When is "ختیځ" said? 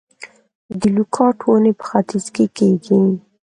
1.89-2.25